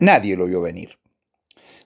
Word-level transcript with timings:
Nadie 0.00 0.34
lo 0.34 0.46
vio 0.46 0.62
venir. 0.62 0.98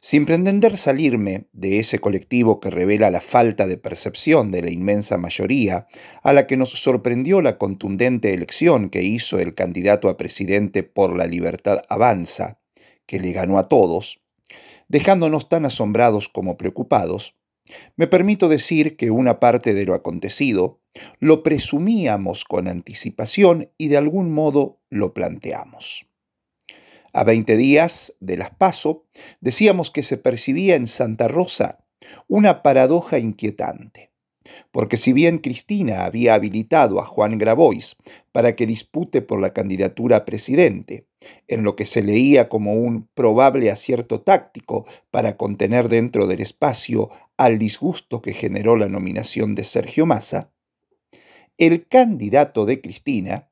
Sin 0.01 0.25
pretender 0.25 0.77
salirme 0.77 1.49
de 1.53 1.81
ese 1.81 1.99
colectivo 1.99 2.61
que 2.61 2.71
revela 2.71 3.11
la 3.11 3.21
falta 3.21 3.67
de 3.67 3.77
percepción 3.77 4.53
de 4.53 4.63
la 4.63 4.71
inmensa 4.71 5.19
mayoría, 5.19 5.89
a 6.23 6.33
la 6.33 6.47
que 6.47 6.57
nos 6.57 6.71
sorprendió 6.71 7.43
la 7.43 7.59
contundente 7.59 8.33
elección 8.33 8.89
que 8.89 9.03
hizo 9.03 9.41
el 9.41 9.55
candidato 9.55 10.09
a 10.09 10.17
presidente 10.17 10.85
por 10.85 11.17
la 11.17 11.27
libertad 11.27 11.83
Avanza, 11.89 12.61
que 13.07 13.19
le 13.19 13.33
ganó 13.33 13.59
a 13.59 13.65
todos, 13.65 14.23
dejándonos 14.89 15.49
tan 15.49 15.67
asombrados 15.67 16.29
como 16.29 16.57
preocupados, 16.57 17.35
me 17.97 18.07
permito 18.07 18.49
decir 18.49 18.97
que 18.97 19.11
una 19.11 19.41
parte 19.41 19.75
de 19.75 19.87
lo 19.87 19.95
acontecido 19.95 20.81
lo 21.19 21.43
presumíamos 21.43 22.45
con 22.45 22.69
anticipación 22.69 23.73
y 23.77 23.89
de 23.89 23.97
algún 23.97 24.33
modo 24.33 24.81
lo 24.89 25.15
planteamos. 25.15 26.07
A 27.17 27.23
20 27.23 27.57
días 27.57 28.13
de 28.19 28.37
las 28.37 28.51
PASO, 28.51 29.05
decíamos 29.41 29.93
que 29.93 30.03
se 30.03 30.19
percibía 30.19 30.75
en 30.75 30.89
Santa 30.89 31.29
Rosa 31.29 31.87
una 32.27 32.61
paradoja 32.65 33.21
inquietante. 33.21 34.11
Porque 34.73 34.97
si 34.97 35.13
bien 35.13 35.39
Cristina 35.39 36.07
había 36.07 36.35
habilitado 36.35 36.99
a 36.99 37.07
Juan 37.07 37.39
Grabois 37.39 37.95
para 38.33 38.57
que 38.57 38.67
dispute 38.67 39.23
por 39.23 39.41
la 39.41 39.53
candidatura 39.53 40.17
a 40.17 40.25
presidente, 40.25 41.07
en 41.47 41.63
lo 41.63 41.77
que 41.77 41.87
se 41.87 42.03
leía 42.03 42.49
como 42.49 42.75
un 42.75 43.07
probable 43.15 43.71
acierto 43.71 44.21
táctico 44.21 44.85
para 45.13 45.37
contener 45.37 45.89
dentro 45.89 46.27
del 46.27 46.41
espacio 46.41 47.11
al 47.37 47.61
disgusto 47.61 48.23
que 48.23 48.33
generó 48.33 48.77
la 48.77 48.89
nominación 48.89 49.55
de 49.55 49.63
Sergio 49.63 50.05
Massa, 50.05 50.51
el 51.59 51.87
candidato 51.87 52.67
de 52.67 52.81
Cristina 52.81 53.51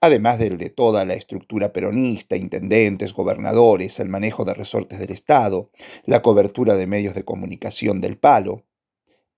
además 0.00 0.38
del 0.38 0.58
de 0.58 0.70
toda 0.70 1.04
la 1.04 1.14
estructura 1.14 1.72
peronista, 1.72 2.36
intendentes, 2.36 3.12
gobernadores, 3.12 4.00
el 4.00 4.08
manejo 4.08 4.44
de 4.44 4.54
resortes 4.54 4.98
del 4.98 5.10
Estado, 5.10 5.70
la 6.06 6.22
cobertura 6.22 6.74
de 6.74 6.86
medios 6.86 7.14
de 7.14 7.24
comunicación 7.24 8.00
del 8.00 8.16
palo, 8.18 8.64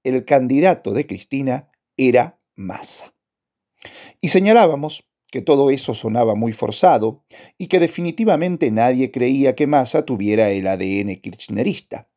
el 0.05 0.25
candidato 0.25 0.93
de 0.93 1.07
Cristina 1.07 1.71
era 1.97 2.39
Massa. 2.55 3.13
Y 4.21 4.29
señalábamos 4.29 5.05
que 5.31 5.43
todo 5.43 5.71
eso 5.71 5.95
sonaba 5.95 6.35
muy 6.35 6.53
forzado 6.53 7.25
y 7.59 7.67
que 7.67 7.81
definitivamente 7.81 8.71
nadie 8.71 9.11
creía 9.11 9.55
que 9.55 9.67
Massa 9.67 10.05
tuviera 10.05 10.51
el 10.51 10.67
ADN 10.67 11.17
kirchnerista. 11.17 12.09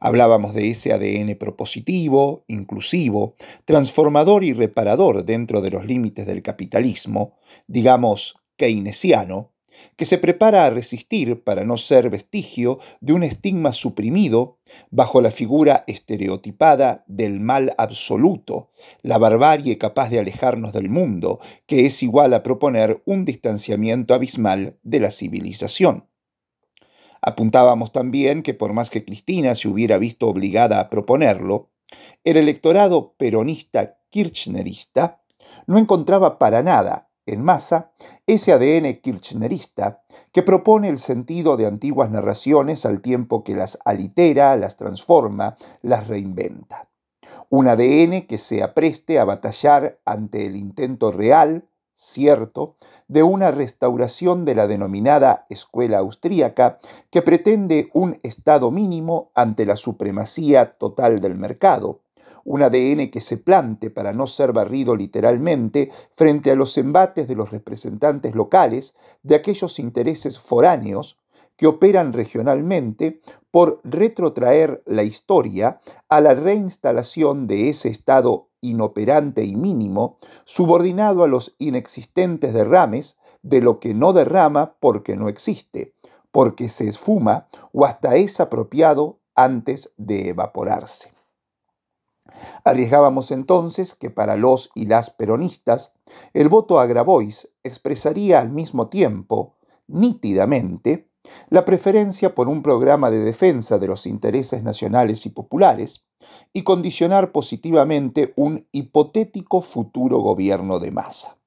Hablábamos 0.00 0.54
de 0.54 0.70
ese 0.70 0.92
ADN 0.92 1.36
propositivo, 1.36 2.44
inclusivo, 2.48 3.34
transformador 3.64 4.44
y 4.44 4.52
reparador 4.52 5.24
dentro 5.24 5.60
de 5.60 5.70
los 5.70 5.86
límites 5.86 6.26
del 6.26 6.42
capitalismo, 6.42 7.34
digamos 7.66 8.36
keynesiano, 8.56 9.52
que 9.96 10.04
se 10.04 10.18
prepara 10.18 10.66
a 10.66 10.70
resistir 10.70 11.42
para 11.42 11.64
no 11.64 11.76
ser 11.76 12.10
vestigio 12.10 12.78
de 13.00 13.12
un 13.12 13.22
estigma 13.22 13.72
suprimido 13.72 14.58
bajo 14.90 15.20
la 15.20 15.30
figura 15.30 15.84
estereotipada 15.86 17.04
del 17.06 17.40
mal 17.40 17.74
absoluto, 17.78 18.70
la 19.02 19.18
barbarie 19.18 19.78
capaz 19.78 20.10
de 20.10 20.18
alejarnos 20.18 20.72
del 20.72 20.90
mundo, 20.90 21.40
que 21.66 21.86
es 21.86 22.02
igual 22.02 22.34
a 22.34 22.42
proponer 22.42 23.02
un 23.06 23.24
distanciamiento 23.24 24.14
abismal 24.14 24.78
de 24.82 25.00
la 25.00 25.10
civilización. 25.10 26.09
Apuntábamos 27.22 27.92
también 27.92 28.42
que 28.42 28.54
por 28.54 28.72
más 28.72 28.90
que 28.90 29.04
Cristina 29.04 29.54
se 29.54 29.68
hubiera 29.68 29.98
visto 29.98 30.28
obligada 30.28 30.80
a 30.80 30.90
proponerlo, 30.90 31.70
el 32.24 32.36
electorado 32.36 33.14
peronista 33.16 33.98
kirchnerista 34.10 35.22
no 35.66 35.78
encontraba 35.78 36.38
para 36.38 36.62
nada 36.62 37.10
en 37.26 37.42
masa 37.42 37.92
ese 38.26 38.52
ADN 38.52 38.96
kirchnerista 38.96 40.02
que 40.32 40.42
propone 40.42 40.88
el 40.88 40.98
sentido 40.98 41.56
de 41.56 41.66
antiguas 41.66 42.10
narraciones 42.10 42.84
al 42.86 43.00
tiempo 43.00 43.44
que 43.44 43.54
las 43.54 43.78
alitera, 43.84 44.56
las 44.56 44.76
transforma, 44.76 45.56
las 45.82 46.08
reinventa. 46.08 46.88
Un 47.48 47.68
ADN 47.68 48.26
que 48.26 48.38
se 48.38 48.62
apreste 48.62 49.18
a 49.18 49.24
batallar 49.24 50.00
ante 50.04 50.46
el 50.46 50.56
intento 50.56 51.12
real, 51.12 51.68
cierto, 52.00 52.76
de 53.08 53.22
una 53.22 53.50
restauración 53.50 54.46
de 54.46 54.54
la 54.54 54.66
denominada 54.66 55.44
escuela 55.50 55.98
austríaca 55.98 56.78
que 57.10 57.20
pretende 57.20 57.90
un 57.92 58.18
Estado 58.22 58.70
mínimo 58.70 59.30
ante 59.34 59.66
la 59.66 59.76
supremacía 59.76 60.70
total 60.70 61.20
del 61.20 61.36
mercado, 61.36 62.00
un 62.42 62.62
ADN 62.62 63.10
que 63.10 63.20
se 63.20 63.36
plante 63.36 63.90
para 63.90 64.14
no 64.14 64.26
ser 64.26 64.54
barrido 64.54 64.96
literalmente 64.96 65.90
frente 66.14 66.50
a 66.50 66.56
los 66.56 66.78
embates 66.78 67.28
de 67.28 67.36
los 67.36 67.50
representantes 67.50 68.34
locales 68.34 68.94
de 69.22 69.34
aquellos 69.34 69.78
intereses 69.78 70.38
foráneos 70.38 71.18
que 71.56 71.66
operan 71.66 72.14
regionalmente 72.14 73.20
por 73.50 73.82
retrotraer 73.84 74.82
la 74.86 75.02
historia 75.02 75.80
a 76.08 76.22
la 76.22 76.32
reinstalación 76.32 77.46
de 77.46 77.68
ese 77.68 77.90
Estado 77.90 78.48
inoperante 78.60 79.44
y 79.44 79.56
mínimo, 79.56 80.16
subordinado 80.44 81.24
a 81.24 81.28
los 81.28 81.54
inexistentes 81.58 82.52
derrames 82.54 83.16
de 83.42 83.60
lo 83.60 83.80
que 83.80 83.94
no 83.94 84.12
derrama 84.12 84.76
porque 84.80 85.16
no 85.16 85.28
existe, 85.28 85.94
porque 86.30 86.68
se 86.68 86.88
esfuma 86.88 87.48
o 87.72 87.84
hasta 87.84 88.16
es 88.16 88.40
apropiado 88.40 89.18
antes 89.34 89.92
de 89.96 90.28
evaporarse. 90.28 91.12
Arriesgábamos 92.64 93.30
entonces 93.32 93.94
que 93.94 94.10
para 94.10 94.36
los 94.36 94.70
y 94.74 94.86
las 94.86 95.10
peronistas 95.10 95.92
el 96.32 96.48
voto 96.48 96.78
a 96.78 96.86
Grabois 96.86 97.48
expresaría 97.64 98.40
al 98.40 98.50
mismo 98.50 98.88
tiempo, 98.88 99.56
nítidamente, 99.88 101.09
la 101.48 101.64
preferencia 101.64 102.34
por 102.34 102.48
un 102.48 102.62
programa 102.62 103.10
de 103.10 103.18
defensa 103.18 103.78
de 103.78 103.86
los 103.86 104.06
intereses 104.06 104.62
nacionales 104.62 105.26
y 105.26 105.30
populares 105.30 106.04
y 106.52 106.62
condicionar 106.62 107.32
positivamente 107.32 108.32
un 108.36 108.66
hipotético 108.72 109.62
futuro 109.62 110.20
gobierno 110.20 110.78
de 110.78 110.90
masa. 110.90 111.38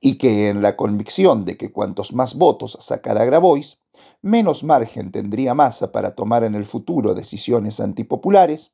Y 0.00 0.16
que 0.18 0.48
en 0.48 0.62
la 0.62 0.76
convicción 0.76 1.44
de 1.44 1.56
que 1.56 1.72
cuantos 1.72 2.12
más 2.12 2.34
votos 2.34 2.76
sacara 2.80 3.24
Grabois, 3.24 3.78
menos 4.22 4.62
margen 4.62 5.10
tendría 5.10 5.54
Massa 5.54 5.92
para 5.92 6.14
tomar 6.14 6.44
en 6.44 6.54
el 6.54 6.64
futuro 6.64 7.14
decisiones 7.14 7.80
antipopulares, 7.80 8.72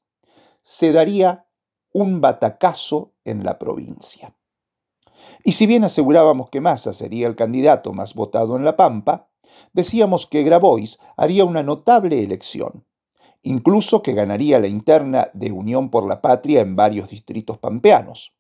se 0.62 0.92
daría 0.92 1.46
un 1.92 2.20
batacazo 2.20 3.12
en 3.24 3.44
la 3.44 3.58
provincia. 3.58 4.34
Y 5.44 5.52
si 5.52 5.66
bien 5.66 5.84
asegurábamos 5.84 6.50
que 6.50 6.60
Massa 6.60 6.92
sería 6.92 7.26
el 7.26 7.36
candidato 7.36 7.92
más 7.92 8.14
votado 8.14 8.56
en 8.56 8.64
La 8.64 8.76
Pampa, 8.76 9.31
decíamos 9.72 10.26
que 10.26 10.42
Grabois 10.42 10.98
haría 11.16 11.44
una 11.44 11.62
notable 11.62 12.22
elección, 12.22 12.84
incluso 13.42 14.02
que 14.02 14.12
ganaría 14.12 14.60
la 14.60 14.68
interna 14.68 15.28
de 15.34 15.52
Unión 15.52 15.90
por 15.90 16.06
la 16.06 16.20
Patria 16.20 16.60
en 16.60 16.76
varios 16.76 17.08
distritos 17.08 17.58
pampeanos, 17.58 18.32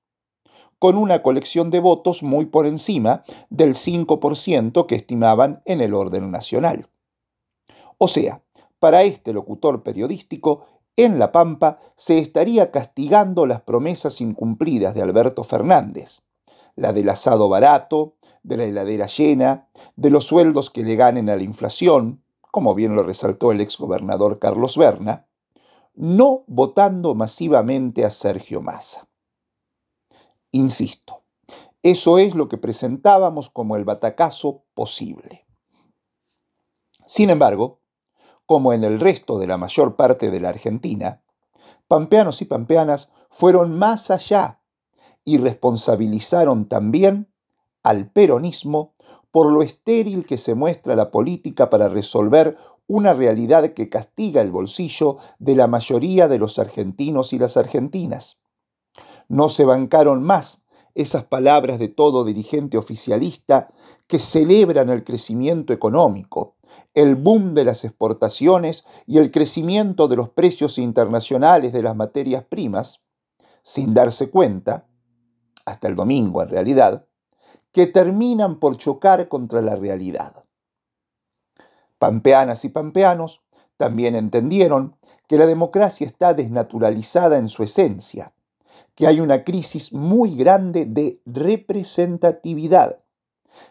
con 0.78 0.96
una 0.96 1.22
colección 1.22 1.70
de 1.70 1.80
votos 1.80 2.22
muy 2.22 2.46
por 2.46 2.66
encima 2.66 3.22
del 3.50 3.74
5% 3.74 4.86
que 4.86 4.94
estimaban 4.94 5.62
en 5.64 5.80
el 5.80 5.94
orden 5.94 6.30
nacional. 6.30 6.88
O 7.98 8.08
sea, 8.08 8.42
para 8.78 9.04
este 9.04 9.32
locutor 9.32 9.84
periodístico, 9.84 10.66
en 10.96 11.18
La 11.18 11.32
Pampa 11.32 11.78
se 11.96 12.18
estaría 12.18 12.70
castigando 12.70 13.46
las 13.46 13.62
promesas 13.62 14.20
incumplidas 14.20 14.94
de 14.94 15.02
Alberto 15.02 15.44
Fernández, 15.44 16.20
la 16.74 16.92
del 16.92 17.08
asado 17.08 17.48
barato, 17.48 18.16
de 18.42 18.56
la 18.56 18.64
heladera 18.64 19.06
llena, 19.06 19.68
de 19.96 20.10
los 20.10 20.26
sueldos 20.26 20.70
que 20.70 20.82
le 20.82 20.96
ganen 20.96 21.30
a 21.30 21.36
la 21.36 21.42
inflación, 21.42 22.22
como 22.50 22.74
bien 22.74 22.94
lo 22.94 23.02
resaltó 23.02 23.52
el 23.52 23.60
exgobernador 23.60 24.38
Carlos 24.38 24.76
Berna, 24.76 25.26
no 25.94 26.44
votando 26.46 27.14
masivamente 27.14 28.04
a 28.04 28.10
Sergio 28.10 28.62
Massa. 28.62 29.08
Insisto, 30.50 31.24
eso 31.82 32.18
es 32.18 32.34
lo 32.34 32.48
que 32.48 32.58
presentábamos 32.58 33.50
como 33.50 33.76
el 33.76 33.84
batacazo 33.84 34.64
posible. 34.74 35.46
Sin 37.06 37.30
embargo, 37.30 37.80
como 38.46 38.72
en 38.72 38.84
el 38.84 39.00
resto 39.00 39.38
de 39.38 39.46
la 39.46 39.56
mayor 39.56 39.96
parte 39.96 40.30
de 40.30 40.40
la 40.40 40.50
Argentina, 40.50 41.22
pampeanos 41.88 42.42
y 42.42 42.44
pampeanas 42.44 43.10
fueron 43.30 43.78
más 43.78 44.10
allá 44.10 44.60
y 45.24 45.38
responsabilizaron 45.38 46.68
también 46.68 47.31
al 47.82 48.10
peronismo 48.10 48.94
por 49.30 49.50
lo 49.50 49.62
estéril 49.62 50.26
que 50.26 50.38
se 50.38 50.54
muestra 50.54 50.94
la 50.94 51.10
política 51.10 51.70
para 51.70 51.88
resolver 51.88 52.56
una 52.86 53.14
realidad 53.14 53.72
que 53.72 53.88
castiga 53.88 54.42
el 54.42 54.50
bolsillo 54.50 55.16
de 55.38 55.56
la 55.56 55.66
mayoría 55.66 56.28
de 56.28 56.38
los 56.38 56.58
argentinos 56.58 57.32
y 57.32 57.38
las 57.38 57.56
argentinas. 57.56 58.38
No 59.28 59.48
se 59.48 59.64
bancaron 59.64 60.22
más 60.22 60.62
esas 60.94 61.24
palabras 61.24 61.78
de 61.78 61.88
todo 61.88 62.24
dirigente 62.24 62.76
oficialista 62.76 63.72
que 64.06 64.18
celebran 64.18 64.90
el 64.90 65.04
crecimiento 65.04 65.72
económico, 65.72 66.56
el 66.92 67.16
boom 67.16 67.54
de 67.54 67.64
las 67.64 67.84
exportaciones 67.84 68.84
y 69.06 69.18
el 69.18 69.30
crecimiento 69.30 70.08
de 70.08 70.16
los 70.16 70.28
precios 70.28 70.78
internacionales 70.78 71.72
de 71.72 71.82
las 71.82 71.96
materias 71.96 72.44
primas, 72.44 73.00
sin 73.62 73.94
darse 73.94 74.30
cuenta, 74.30 74.86
hasta 75.64 75.88
el 75.88 75.96
domingo 75.96 76.42
en 76.42 76.48
realidad, 76.50 77.06
que 77.72 77.86
terminan 77.86 78.60
por 78.60 78.76
chocar 78.76 79.28
contra 79.28 79.62
la 79.62 79.76
realidad. 79.76 80.44
Pampeanas 81.98 82.64
y 82.64 82.68
pampeanos 82.68 83.42
también 83.76 84.14
entendieron 84.14 84.96
que 85.26 85.38
la 85.38 85.46
democracia 85.46 86.06
está 86.06 86.34
desnaturalizada 86.34 87.38
en 87.38 87.48
su 87.48 87.62
esencia, 87.62 88.34
que 88.94 89.06
hay 89.06 89.20
una 89.20 89.44
crisis 89.44 89.92
muy 89.92 90.36
grande 90.36 90.84
de 90.84 91.20
representatividad, 91.24 93.00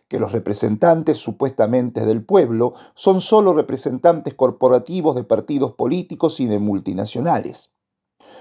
que 0.08 0.20
los 0.20 0.32
representantes 0.32 1.18
supuestamente 1.18 2.06
del 2.06 2.24
pueblo 2.24 2.74
son 2.94 3.22
solo 3.22 3.54
representantes 3.54 4.34
corporativos 4.34 5.16
de 5.16 5.24
partidos 5.24 5.74
políticos 5.74 6.40
y 6.40 6.48
de 6.48 6.60
multinacionales. 6.60 7.74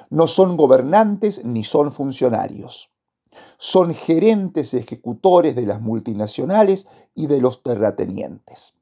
No 0.08 0.26
son 0.26 0.56
gobernantes 0.56 1.44
ni 1.44 1.64
son 1.64 1.92
funcionarios. 1.92 2.90
Son 3.58 3.94
gerentes 3.94 4.74
ejecutores 4.74 5.54
de 5.54 5.66
las 5.66 5.80
multinacionales 5.80 6.86
y 7.14 7.26
de 7.26 7.40
los 7.40 7.62
terratenientes. 7.62 8.74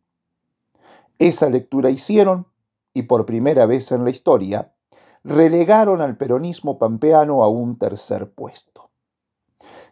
Esa 1.19 1.51
lectura 1.51 1.91
hicieron, 1.91 2.47
y 2.95 3.03
por 3.03 3.27
primera 3.27 3.67
vez 3.67 3.93
en 3.93 4.05
la 4.05 4.11
historia, 4.11 4.73
relegaron 5.25 6.01
al 6.01 6.17
peronismo 6.17 6.79
pampeano 6.79 7.43
a 7.43 7.49
un 7.49 7.79
tercer 7.79 8.31
puesto. 8.33 8.91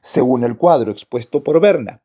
Según 0.00 0.44
el 0.44 0.56
cuadro 0.56 0.92
expuesto 0.92 1.42
por 1.42 1.60
Berna, 1.60 2.02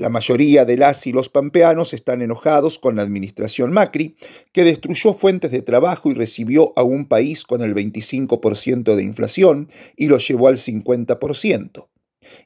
la 0.00 0.08
mayoría 0.08 0.64
de 0.64 0.78
las 0.78 1.06
y 1.06 1.12
los 1.12 1.28
pampeanos 1.28 1.92
están 1.92 2.22
enojados 2.22 2.78
con 2.78 2.96
la 2.96 3.02
administración 3.02 3.70
Macri, 3.70 4.16
que 4.50 4.64
destruyó 4.64 5.12
fuentes 5.12 5.50
de 5.50 5.60
trabajo 5.60 6.10
y 6.10 6.14
recibió 6.14 6.72
a 6.74 6.82
un 6.82 7.06
país 7.06 7.44
con 7.44 7.60
el 7.60 7.74
25% 7.74 8.94
de 8.94 9.02
inflación 9.02 9.68
y 9.96 10.06
lo 10.06 10.16
llevó 10.16 10.48
al 10.48 10.56
50%. 10.56 11.88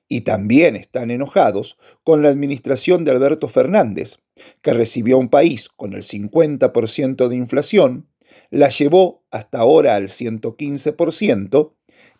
Y 0.08 0.22
también 0.22 0.74
están 0.74 1.12
enojados 1.12 1.78
con 2.02 2.22
la 2.22 2.28
administración 2.28 3.04
de 3.04 3.12
Alberto 3.12 3.46
Fernández, 3.46 4.18
que 4.60 4.74
recibió 4.74 5.14
a 5.14 5.20
un 5.20 5.28
país 5.28 5.68
con 5.68 5.92
el 5.92 6.02
50% 6.02 7.28
de 7.28 7.36
inflación, 7.36 8.08
la 8.50 8.68
llevó 8.68 9.22
hasta 9.30 9.60
ahora 9.60 9.94
al 9.94 10.08
115%, 10.08 11.72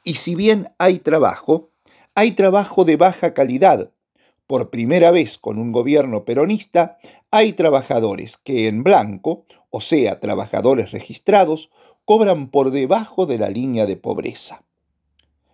y 0.05 0.15
si 0.15 0.37
bien 0.37 0.69
hay 0.79 1.01
trabajo, 1.01 1.73
hay 2.15 2.33
trabajo 2.33 2.85
de 2.85 2.97
baja 2.97 3.35
calidad. 3.35 3.91
Por 4.47 4.71
primera 4.71 5.11
vez 5.11 5.39
con 5.39 5.59
un 5.59 5.73
gobierno 5.73 6.25
peronista, 6.25 6.99
hay 7.31 7.55
trabajadores 7.55 8.37
que 8.37 8.69
en 8.69 8.85
blanco, 8.85 9.47
o 9.71 9.81
sea, 9.81 10.21
trabajadores 10.21 10.91
registrados, 10.91 11.71
cobran 12.05 12.51
por 12.51 12.71
debajo 12.71 13.25
de 13.25 13.39
la 13.39 13.49
línea 13.49 13.87
de 13.87 13.97
pobreza. 13.97 14.63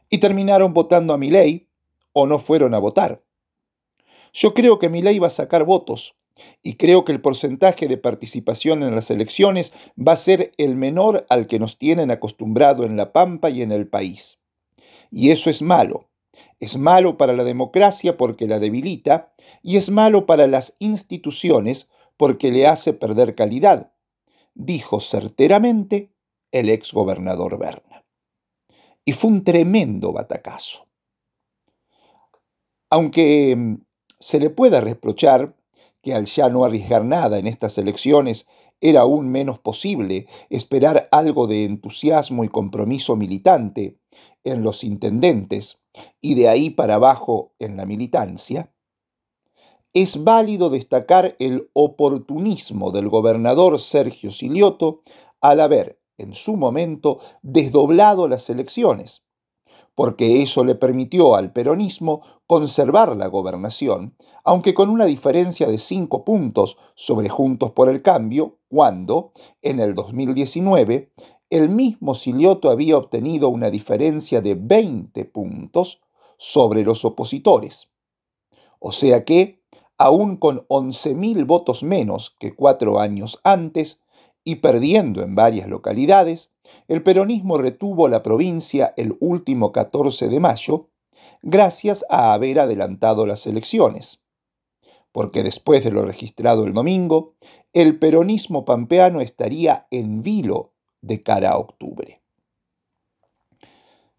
Y 0.09 0.19
terminaron 0.19 0.75
votando 0.75 1.15
a 1.15 1.19
mi 1.19 1.31
ley 1.31 1.69
o 2.13 2.27
no 2.27 2.41
fueron 2.41 2.75
a 2.75 2.81
votar. 2.81 3.23
Yo 4.33 4.55
creo 4.55 4.79
que 4.79 4.89
mi 4.89 5.03
ley 5.03 5.19
va 5.21 5.29
a 5.29 5.31
sacar 5.31 5.65
votos 5.65 6.17
y 6.63 6.75
creo 6.75 7.05
que 7.05 7.13
el 7.13 7.21
porcentaje 7.21 7.87
de 7.87 7.97
participación 7.97 8.83
en 8.83 8.95
las 8.95 9.11
elecciones 9.11 9.73
va 9.97 10.13
a 10.13 10.17
ser 10.17 10.53
el 10.57 10.77
menor 10.77 11.27
al 11.29 11.47
que 11.47 11.59
nos 11.59 11.79
tienen 11.79 12.11
acostumbrado 12.11 12.85
en 12.85 12.97
La 12.97 13.13
Pampa 13.13 13.51
y 13.51 13.63
en 13.63 13.73
el 13.73 13.87
país. 13.87 14.41
Y 15.11 15.31
eso 15.31 15.51
es 15.51 15.63
malo. 15.63 16.10
Es 16.61 16.77
malo 16.77 17.17
para 17.17 17.33
la 17.33 17.43
democracia 17.43 18.19
porque 18.19 18.47
la 18.47 18.59
debilita 18.59 19.33
y 19.63 19.79
es 19.79 19.91
malo 19.91 20.27
para 20.27 20.47
las 20.47 20.75
instituciones 20.79 21.89
porque 22.19 22.53
le 22.53 22.67
hace 22.67 22.93
perder 22.93 23.35
calidad, 23.35 23.95
dijo 24.55 25.01
certeramente 25.01 26.13
el 26.53 26.69
ex 26.69 26.93
gobernador 26.93 27.59
Berna. 27.59 28.05
Y 29.07 29.13
fue 29.13 29.31
un 29.31 29.43
tremendo 29.43 30.13
batacazo. 30.13 30.87
Aunque 32.91 33.57
mm, 33.57 33.77
se 34.19 34.39
le 34.39 34.51
pueda 34.51 34.83
reprochar 34.83 35.57
que 36.03 36.15
al 36.15 36.27
ya 36.27 36.51
no 36.51 36.65
arriesgar 36.65 37.05
nada 37.05 37.39
en 37.39 37.47
estas 37.47 37.79
elecciones 37.79 38.47
era 38.83 39.01
aún 39.01 39.31
menos 39.31 39.59
posible 39.59 40.27
esperar 40.51 41.09
algo 41.13 41.47
de 41.47 41.65
entusiasmo 41.65 42.45
y 42.45 42.49
compromiso 42.49 43.17
militante 43.17 43.99
en 44.45 44.63
los 44.63 44.85
intendentes 44.85 45.80
y 46.21 46.35
de 46.35 46.49
ahí 46.49 46.71
para 46.71 46.97
abajo 46.97 47.55
en 47.59 47.77
la 47.77 47.87
militancia, 47.87 48.73
es 49.93 50.23
válido 50.23 50.71
destacar 50.71 51.35
el 51.41 51.69
oportunismo 51.73 52.93
del 52.93 53.09
gobernador 53.09 53.81
Sergio 53.81 54.31
Silioto 54.31 55.03
al 55.41 55.61
haber, 55.61 56.01
en 56.17 56.35
su 56.35 56.57
momento, 56.57 57.19
desdoblado 57.43 58.29
las 58.29 58.49
elecciones, 58.51 59.25
porque 59.95 60.43
eso 60.43 60.65
le 60.65 60.77
permitió 60.77 61.35
al 61.35 61.53
peronismo 61.53 62.23
conservar 62.47 63.17
la 63.17 63.27
gobernación, 63.27 64.17
aunque 64.45 64.75
con 64.75 64.91
una 64.91 65.07
diferencia 65.07 65.67
de 65.67 65.79
cinco 65.79 66.25
puntos 66.25 66.79
sobre 66.95 67.29
Juntos 67.29 67.73
por 67.73 67.89
el 67.89 68.01
Cambio, 68.03 68.59
cuando, 68.69 69.33
en 69.63 69.81
el 69.81 69.95
2019, 69.95 71.13
el 71.51 71.69
mismo 71.69 72.15
Silioto 72.15 72.71
había 72.71 72.97
obtenido 72.97 73.49
una 73.49 73.71
diferencia 73.71 74.41
de 74.41 74.55
20 74.55 75.25
puntos 75.25 76.01
sobre 76.39 76.85
los 76.85 77.05
opositores. 77.05 77.89
O 78.79 78.93
sea 78.93 79.25
que, 79.25 79.61
aún 79.99 80.37
con 80.37 80.67
11.000 80.69 81.45
votos 81.47 81.83
menos 81.83 82.37
que 82.39 82.55
cuatro 82.55 83.01
años 83.01 83.41
antes, 83.43 84.01
y 84.45 84.57
perdiendo 84.57 85.23
en 85.23 85.35
varias 85.35 85.69
localidades, 85.69 86.51
el 86.89 87.03
peronismo 87.03 87.59
retuvo 87.59 88.09
la 88.09 88.23
provincia 88.23 88.95
el 88.97 89.17
último 89.21 89.73
14 89.73 90.29
de 90.29 90.41
mayo, 90.41 90.89
gracias 91.43 92.05
a 92.09 92.33
haber 92.33 92.61
adelantado 92.61 93.27
las 93.27 93.47
elecciones. 93.47 94.21
Porque 95.13 95.43
después 95.43 95.83
de 95.83 95.91
lo 95.91 96.05
registrado 96.05 96.65
el 96.65 96.73
domingo, 96.73 97.35
el 97.73 97.99
peronismo 97.99 98.65
pampeano 98.65 99.21
estaría 99.21 99.89
en 99.91 100.23
vilo 100.23 100.70
de 101.03 101.23
cara 101.23 101.51
a 101.51 101.59
octubre. 101.59 102.23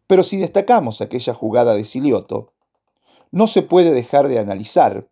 Pero 0.08 0.24
si 0.24 0.38
destacamos 0.38 1.02
aquella 1.02 1.34
jugada 1.34 1.76
de 1.76 1.86
Silioto, 1.86 2.54
no 3.32 3.48
se 3.48 3.62
puede 3.62 3.92
dejar 3.92 4.28
de 4.28 4.40
analizar 4.40 5.10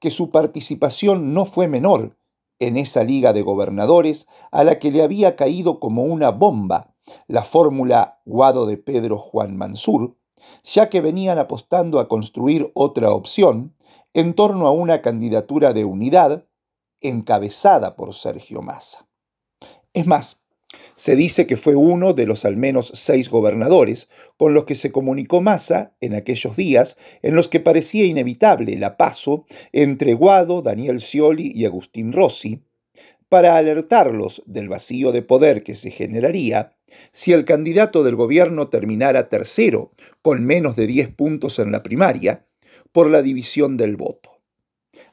que 0.00 0.10
su 0.10 0.30
participación 0.30 1.34
no 1.34 1.44
fue 1.44 1.68
menor 1.68 2.16
en 2.58 2.76
esa 2.76 3.04
liga 3.04 3.32
de 3.32 3.42
gobernadores 3.42 4.26
a 4.50 4.64
la 4.64 4.78
que 4.78 4.90
le 4.90 5.02
había 5.02 5.36
caído 5.36 5.78
como 5.78 6.04
una 6.04 6.30
bomba 6.30 6.94
la 7.26 7.42
fórmula 7.42 8.20
Guado 8.24 8.66
de 8.66 8.76
Pedro 8.76 9.18
Juan 9.18 9.56
Mansur, 9.56 10.16
ya 10.64 10.88
que 10.88 11.00
venían 11.00 11.38
apostando 11.38 12.00
a 12.00 12.08
construir 12.08 12.70
otra 12.74 13.10
opción 13.10 13.74
en 14.14 14.34
torno 14.34 14.66
a 14.66 14.72
una 14.72 15.02
candidatura 15.02 15.72
de 15.72 15.84
unidad 15.84 16.46
encabezada 17.00 17.96
por 17.96 18.14
Sergio 18.14 18.62
Massa. 18.62 19.08
Es 19.92 20.06
más, 20.06 20.40
se 20.94 21.16
dice 21.16 21.46
que 21.46 21.56
fue 21.56 21.74
uno 21.74 22.12
de 22.12 22.26
los 22.26 22.44
al 22.44 22.56
menos 22.56 22.92
seis 22.94 23.30
gobernadores 23.30 24.08
con 24.36 24.54
los 24.54 24.64
que 24.64 24.74
se 24.74 24.92
comunicó 24.92 25.40
Massa 25.40 25.94
en 26.00 26.14
aquellos 26.14 26.56
días 26.56 26.96
en 27.22 27.34
los 27.34 27.48
que 27.48 27.60
parecía 27.60 28.04
inevitable 28.04 28.78
la 28.78 28.96
paso 28.96 29.46
entre 29.72 30.14
Guado, 30.14 30.62
Daniel 30.62 31.00
Scioli 31.00 31.52
y 31.54 31.64
Agustín 31.64 32.12
Rossi, 32.12 32.62
para 33.28 33.56
alertarlos 33.56 34.42
del 34.46 34.68
vacío 34.68 35.12
de 35.12 35.22
poder 35.22 35.62
que 35.62 35.74
se 35.74 35.90
generaría 35.90 36.76
si 37.12 37.32
el 37.32 37.44
candidato 37.44 38.02
del 38.02 38.16
gobierno 38.16 38.68
terminara 38.68 39.28
tercero, 39.28 39.92
con 40.22 40.44
menos 40.44 40.74
de 40.74 40.88
10 40.88 41.14
puntos 41.14 41.60
en 41.60 41.70
la 41.70 41.84
primaria, 41.84 42.46
por 42.90 43.08
la 43.08 43.22
división 43.22 43.76
del 43.76 43.96
voto. 43.96 44.40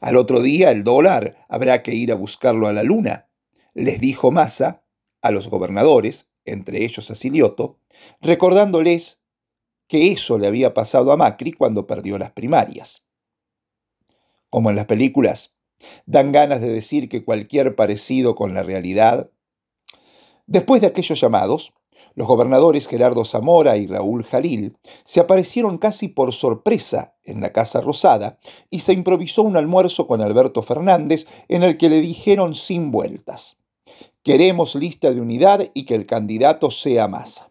Al 0.02 0.16
otro 0.16 0.42
día 0.42 0.72
el 0.72 0.84
dólar 0.84 1.46
habrá 1.48 1.84
que 1.84 1.94
ir 1.94 2.12
a 2.12 2.16
buscarlo 2.16 2.68
a 2.68 2.74
la 2.74 2.84
luna, 2.84 3.30
les 3.76 4.02
dijo 4.02 4.32
Massa 4.32 4.84
a 5.22 5.32
los 5.32 5.50
gobernadores, 5.50 6.28
entre 6.46 6.84
ellos 6.84 7.10
a 7.12 7.16
Silioto, 7.16 7.80
recordándoles 8.22 9.22
que 9.88 10.12
eso 10.12 10.38
le 10.38 10.48
había 10.48 10.74
pasado 10.74 11.12
a 11.12 11.18
Macri 11.18 11.54
cuando 11.54 11.88
perdió 11.88 12.18
las 12.18 12.32
primarias. 12.32 13.04
Como 14.50 14.70
en 14.70 14.76
las 14.76 14.86
películas, 14.86 15.54
dan 16.06 16.32
ganas 16.32 16.62
de 16.62 16.70
decir 16.70 17.10
que 17.10 17.24
cualquier 17.24 17.76
parecido 17.76 18.36
con 18.36 18.54
la 18.54 18.64
realidad. 18.64 19.30
Después 20.46 20.82
de 20.82 20.88
aquellos 20.88 21.20
llamados, 21.20 21.74
los 22.16 22.28
gobernadores 22.28 22.88
Gerardo 22.88 23.26
Zamora 23.26 23.78
y 23.78 23.88
Raúl 23.88 24.24
Jalil 24.24 24.78
se 25.04 25.20
aparecieron 25.20 25.78
casi 25.78 26.08
por 26.08 26.34
sorpresa 26.34 27.16
en 27.24 27.42
la 27.42 27.54
Casa 27.54 27.82
Rosada 27.82 28.40
y 28.70 28.80
se 28.80 28.94
improvisó 28.94 29.44
un 29.44 29.58
almuerzo 29.58 30.08
con 30.08 30.22
Alberto 30.22 30.64
Fernández 30.64 31.28
en 31.48 31.64
el 31.64 31.78
que 31.78 31.90
le 31.90 32.02
dijeron 32.02 32.56
sin 32.56 32.92
vueltas. 32.92 33.58
Queremos 34.28 34.76
lista 34.76 35.14
de 35.14 35.22
unidad 35.22 35.70
y 35.74 35.86
que 35.86 35.96
el 35.96 36.06
candidato 36.06 36.70
sea 36.70 37.08
Massa. 37.08 37.50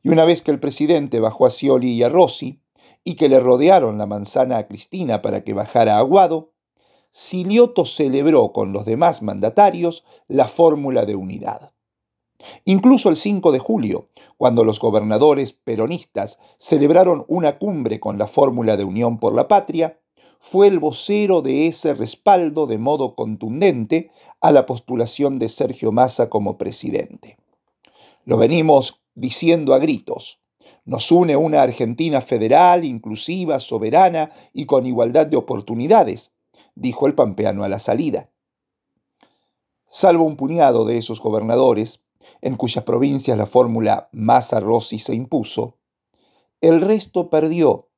Y 0.00 0.10
una 0.10 0.24
vez 0.24 0.40
que 0.40 0.52
el 0.52 0.60
presidente 0.60 1.18
bajó 1.18 1.44
a 1.44 1.50
Scioli 1.50 1.90
y 1.90 2.04
a 2.04 2.08
Rossi, 2.08 2.60
y 3.02 3.16
que 3.16 3.28
le 3.28 3.40
rodearon 3.40 3.98
la 3.98 4.06
manzana 4.06 4.58
a 4.58 4.68
Cristina 4.68 5.22
para 5.22 5.42
que 5.42 5.54
bajara 5.54 5.96
a 5.96 5.98
Aguado, 5.98 6.52
Silioto 7.10 7.84
celebró 7.84 8.52
con 8.52 8.72
los 8.72 8.84
demás 8.84 9.22
mandatarios 9.22 10.04
la 10.28 10.46
fórmula 10.46 11.04
de 11.04 11.16
unidad. 11.16 11.72
Incluso 12.64 13.08
el 13.08 13.16
5 13.16 13.50
de 13.50 13.58
julio, 13.58 14.08
cuando 14.36 14.62
los 14.62 14.78
gobernadores 14.78 15.52
peronistas 15.52 16.38
celebraron 16.58 17.24
una 17.26 17.58
cumbre 17.58 17.98
con 17.98 18.18
la 18.18 18.28
fórmula 18.28 18.76
de 18.76 18.84
unión 18.84 19.18
por 19.18 19.34
la 19.34 19.48
patria, 19.48 19.98
fue 20.42 20.66
el 20.66 20.80
vocero 20.80 21.40
de 21.40 21.68
ese 21.68 21.94
respaldo 21.94 22.66
de 22.66 22.76
modo 22.76 23.14
contundente 23.14 24.10
a 24.40 24.50
la 24.50 24.66
postulación 24.66 25.38
de 25.38 25.48
Sergio 25.48 25.92
Massa 25.92 26.28
como 26.28 26.58
presidente. 26.58 27.38
Lo 28.24 28.36
venimos 28.38 29.00
diciendo 29.14 29.72
a 29.72 29.78
gritos. 29.78 30.40
Nos 30.84 31.12
une 31.12 31.36
una 31.36 31.62
Argentina 31.62 32.20
federal, 32.20 32.84
inclusiva, 32.84 33.60
soberana 33.60 34.32
y 34.52 34.66
con 34.66 34.84
igualdad 34.84 35.28
de 35.28 35.36
oportunidades, 35.36 36.32
dijo 36.74 37.06
el 37.06 37.14
pampeano 37.14 37.62
a 37.62 37.68
la 37.68 37.78
salida. 37.78 38.28
Salvo 39.86 40.24
un 40.24 40.36
puñado 40.36 40.84
de 40.84 40.98
esos 40.98 41.20
gobernadores, 41.20 42.00
en 42.40 42.56
cuyas 42.56 42.82
provincias 42.82 43.38
la 43.38 43.46
fórmula 43.46 44.08
Massa-Rossi 44.10 44.98
se 44.98 45.14
impuso, 45.14 45.78
el 46.60 46.80
resto 46.80 47.30
perdió. 47.30 47.90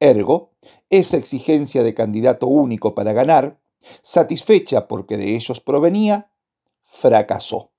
Ergo, 0.00 0.52
esa 0.90 1.16
exigencia 1.16 1.82
de 1.82 1.94
candidato 1.94 2.46
único 2.46 2.94
para 2.94 3.12
ganar, 3.12 3.60
satisfecha 4.02 4.86
porque 4.88 5.16
de 5.16 5.34
ellos 5.34 5.60
provenía, 5.60 6.30
fracasó. 6.82 7.72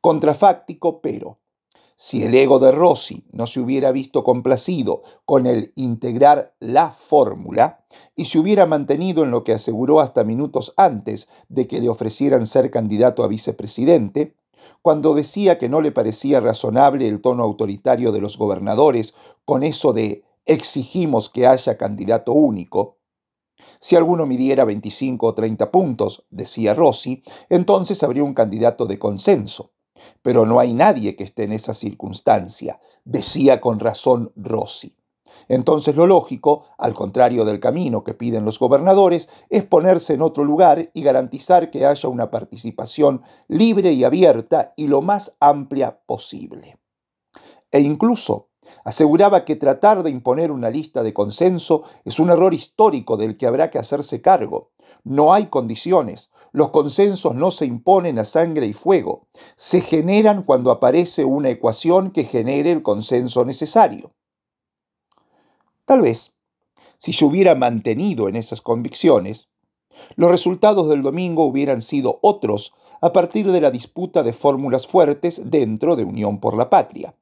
Contrafáctico, 0.00 1.00
pero 1.00 1.40
si 1.96 2.22
el 2.22 2.34
ego 2.34 2.58
de 2.58 2.72
Rossi 2.72 3.24
no 3.32 3.46
se 3.46 3.58
hubiera 3.58 3.90
visto 3.90 4.22
complacido 4.22 5.02
con 5.24 5.46
el 5.46 5.72
integrar 5.76 6.54
la 6.60 6.90
fórmula 6.90 7.86
y 8.14 8.26
se 8.26 8.38
hubiera 8.38 8.66
mantenido 8.66 9.24
en 9.24 9.30
lo 9.30 9.44
que 9.44 9.54
aseguró 9.54 10.00
hasta 10.00 10.22
minutos 10.22 10.74
antes 10.76 11.28
de 11.48 11.66
que 11.66 11.80
le 11.80 11.88
ofrecieran 11.88 12.46
ser 12.46 12.70
candidato 12.70 13.24
a 13.24 13.28
vicepresidente, 13.28 14.36
cuando 14.82 15.14
decía 15.14 15.56
que 15.58 15.70
no 15.70 15.80
le 15.80 15.90
parecía 15.90 16.40
razonable 16.40 17.08
el 17.08 17.20
tono 17.20 17.42
autoritario 17.42 18.12
de 18.12 18.20
los 18.20 18.36
gobernadores 18.36 19.14
con 19.44 19.62
eso 19.62 19.92
de 19.92 20.22
exigimos 20.46 21.28
que 21.28 21.46
haya 21.46 21.76
candidato 21.76 22.32
único, 22.32 22.96
si 23.80 23.96
alguno 23.96 24.26
midiera 24.26 24.64
25 24.64 25.26
o 25.26 25.34
30 25.34 25.70
puntos, 25.70 26.26
decía 26.30 26.74
Rossi, 26.74 27.22
entonces 27.48 28.02
habría 28.02 28.24
un 28.24 28.34
candidato 28.34 28.86
de 28.86 28.98
consenso. 28.98 29.72
Pero 30.22 30.44
no 30.44 30.60
hay 30.60 30.74
nadie 30.74 31.16
que 31.16 31.24
esté 31.24 31.44
en 31.44 31.52
esa 31.52 31.72
circunstancia, 31.72 32.80
decía 33.04 33.60
con 33.60 33.80
razón 33.80 34.32
Rossi. 34.36 34.94
Entonces 35.48 35.96
lo 35.96 36.06
lógico, 36.06 36.64
al 36.78 36.94
contrario 36.94 37.44
del 37.44 37.60
camino 37.60 38.04
que 38.04 38.14
piden 38.14 38.44
los 38.44 38.58
gobernadores, 38.58 39.28
es 39.48 39.64
ponerse 39.64 40.14
en 40.14 40.22
otro 40.22 40.44
lugar 40.44 40.90
y 40.92 41.02
garantizar 41.02 41.70
que 41.70 41.86
haya 41.86 42.08
una 42.08 42.30
participación 42.30 43.22
libre 43.48 43.92
y 43.92 44.04
abierta 44.04 44.72
y 44.76 44.88
lo 44.88 45.02
más 45.02 45.36
amplia 45.40 46.00
posible. 46.06 46.78
E 47.70 47.80
incluso 47.80 48.48
aseguraba 48.84 49.44
que 49.44 49.56
tratar 49.56 50.02
de 50.02 50.10
imponer 50.10 50.50
una 50.50 50.70
lista 50.70 51.02
de 51.02 51.12
consenso 51.12 51.82
es 52.04 52.18
un 52.18 52.30
error 52.30 52.54
histórico 52.54 53.16
del 53.16 53.36
que 53.36 53.46
habrá 53.46 53.70
que 53.70 53.78
hacerse 53.78 54.20
cargo. 54.20 54.70
No 55.04 55.32
hay 55.32 55.46
condiciones, 55.46 56.30
los 56.52 56.70
consensos 56.70 57.34
no 57.34 57.50
se 57.50 57.66
imponen 57.66 58.18
a 58.18 58.24
sangre 58.24 58.66
y 58.66 58.72
fuego, 58.72 59.26
se 59.56 59.80
generan 59.80 60.42
cuando 60.42 60.70
aparece 60.70 61.24
una 61.24 61.50
ecuación 61.50 62.10
que 62.10 62.24
genere 62.24 62.72
el 62.72 62.82
consenso 62.82 63.44
necesario. 63.44 64.12
Tal 65.84 66.00
vez, 66.00 66.32
si 66.98 67.12
se 67.12 67.24
hubiera 67.24 67.54
mantenido 67.54 68.28
en 68.28 68.36
esas 68.36 68.60
convicciones, 68.60 69.48
los 70.16 70.30
resultados 70.30 70.88
del 70.88 71.02
domingo 71.02 71.44
hubieran 71.44 71.82
sido 71.82 72.18
otros 72.22 72.72
a 73.00 73.12
partir 73.12 73.50
de 73.52 73.60
la 73.60 73.70
disputa 73.70 74.22
de 74.22 74.32
fórmulas 74.32 74.86
fuertes 74.86 75.42
dentro 75.44 75.96
de 75.96 76.04
Unión 76.04 76.40
por 76.40 76.56
la 76.56 76.70
Patria. 76.70 77.14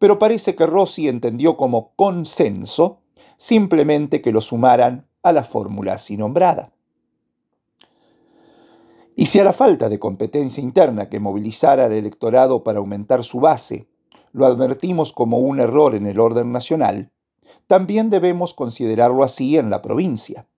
Pero 0.00 0.18
parece 0.18 0.56
que 0.56 0.66
Rossi 0.66 1.08
entendió 1.08 1.58
como 1.58 1.92
consenso 1.94 3.02
simplemente 3.36 4.22
que 4.22 4.32
lo 4.32 4.40
sumaran 4.40 5.06
a 5.22 5.32
la 5.32 5.44
fórmula 5.44 5.92
así 5.92 6.16
nombrada. 6.16 6.72
Y 9.14 9.26
si 9.26 9.38
a 9.38 9.44
la 9.44 9.52
falta 9.52 9.90
de 9.90 9.98
competencia 9.98 10.62
interna 10.62 11.10
que 11.10 11.20
movilizara 11.20 11.84
al 11.84 11.92
electorado 11.92 12.64
para 12.64 12.78
aumentar 12.78 13.22
su 13.22 13.40
base 13.40 13.88
lo 14.32 14.46
advertimos 14.46 15.12
como 15.12 15.38
un 15.38 15.60
error 15.60 15.94
en 15.94 16.06
el 16.06 16.18
orden 16.18 16.50
nacional, 16.50 17.12
también 17.66 18.08
debemos 18.08 18.54
considerarlo 18.54 19.22
así 19.22 19.58
en 19.58 19.68
la 19.68 19.82
provincia. 19.82 20.48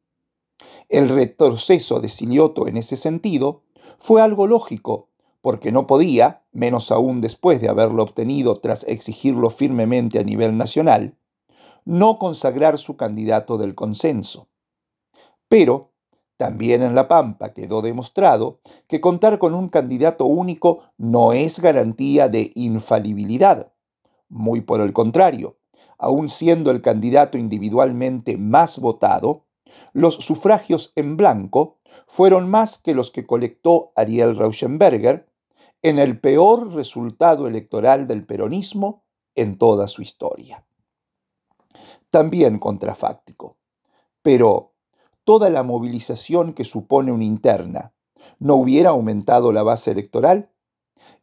El 0.88 1.08
retroceso 1.08 1.98
de 1.98 2.08
Silioto 2.08 2.68
en 2.68 2.76
ese 2.76 2.96
sentido 2.96 3.64
fue 3.98 4.22
algo 4.22 4.46
lógico, 4.46 5.08
porque 5.42 5.72
no 5.72 5.86
podía, 5.86 6.44
menos 6.52 6.90
aún 6.90 7.20
después 7.20 7.60
de 7.60 7.68
haberlo 7.68 8.02
obtenido 8.02 8.56
tras 8.56 8.84
exigirlo 8.84 9.50
firmemente 9.50 10.18
a 10.18 10.22
nivel 10.22 10.56
nacional, 10.56 11.18
no 11.84 12.18
consagrar 12.18 12.78
su 12.78 12.96
candidato 12.96 13.58
del 13.58 13.74
consenso. 13.74 14.48
Pero 15.48 15.90
también 16.36 16.82
en 16.82 16.94
La 16.94 17.08
Pampa 17.08 17.52
quedó 17.52 17.82
demostrado 17.82 18.60
que 18.86 19.00
contar 19.00 19.38
con 19.38 19.54
un 19.54 19.68
candidato 19.68 20.26
único 20.26 20.84
no 20.96 21.32
es 21.32 21.60
garantía 21.60 22.28
de 22.28 22.50
infalibilidad. 22.54 23.72
Muy 24.28 24.60
por 24.60 24.80
el 24.80 24.92
contrario, 24.92 25.58
aun 25.98 26.28
siendo 26.28 26.70
el 26.70 26.82
candidato 26.82 27.36
individualmente 27.36 28.38
más 28.38 28.78
votado, 28.78 29.44
los 29.92 30.16
sufragios 30.16 30.92
en 30.96 31.16
blanco 31.16 31.78
fueron 32.06 32.48
más 32.48 32.78
que 32.78 32.94
los 32.94 33.10
que 33.10 33.26
colectó 33.26 33.92
Ariel 33.96 34.36
Rauschenberger 34.36 35.31
en 35.82 35.98
el 35.98 36.20
peor 36.20 36.72
resultado 36.74 37.48
electoral 37.48 38.06
del 38.06 38.24
peronismo 38.24 39.04
en 39.34 39.58
toda 39.58 39.88
su 39.88 40.00
historia. 40.00 40.64
También 42.10 42.58
contrafáctico. 42.60 43.56
Pero 44.22 44.74
toda 45.24 45.50
la 45.50 45.64
movilización 45.64 46.52
que 46.52 46.64
supone 46.64 47.10
una 47.10 47.24
interna, 47.24 47.94
¿no 48.38 48.54
hubiera 48.54 48.90
aumentado 48.90 49.52
la 49.52 49.64
base 49.64 49.90
electoral? 49.90 50.52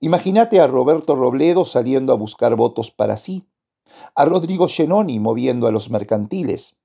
Imagínate 0.02 0.60
a 0.60 0.68
Roberto 0.68 1.16
Robledo 1.16 1.64
saliendo 1.64 2.12
a 2.12 2.18
buscar 2.18 2.56
votos 2.58 2.92
para 2.92 3.16
sí, 3.16 3.48
a 4.14 4.26
Rodrigo 4.26 4.68
Genoni 4.68 5.20
moviendo 5.20 5.68
a 5.68 5.72
los 5.72 5.90
mercantiles, 5.90 6.76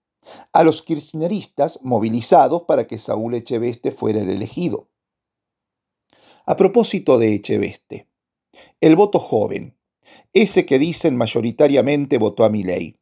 a 0.53 0.63
los 0.63 0.83
kirchneristas 0.83 1.81
movilizados 1.83 2.63
para 2.63 2.87
que 2.87 2.99
Saúl 2.99 3.35
Echeveste 3.35 3.91
fuera 3.91 4.21
el 4.21 4.31
elegido. 4.31 4.89
A 6.47 6.57
propósito 6.57 7.17
de 7.17 7.33
Echeveste, 7.33 8.07
el 8.83 8.97
voto 8.97 9.19
joven, 9.19 9.79
ese 10.35 10.67
que 10.67 10.79
dicen 10.79 11.17
mayoritariamente 11.17 12.19
votó 12.19 12.45
a 12.45 12.51
mi 12.51 12.63
ley, 12.63 12.99